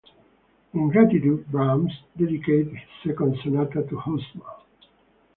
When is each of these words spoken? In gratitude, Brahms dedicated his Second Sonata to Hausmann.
In 0.73 0.89
gratitude, 0.89 1.45
Brahms 1.51 1.93
dedicated 2.17 2.69
his 2.69 2.89
Second 3.05 3.37
Sonata 3.43 3.83
to 3.87 3.99
Hausmann. 3.99 4.63